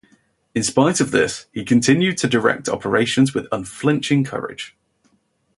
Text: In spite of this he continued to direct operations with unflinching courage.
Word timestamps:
In 0.55 0.63
spite 0.63 0.99
of 0.99 1.11
this 1.11 1.45
he 1.51 1.63
continued 1.63 2.17
to 2.17 2.27
direct 2.27 2.67
operations 2.67 3.35
with 3.35 3.45
unflinching 3.51 4.23
courage. 4.23 4.75